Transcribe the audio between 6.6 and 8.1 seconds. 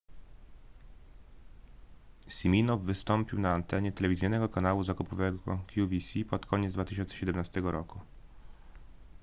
2017 roku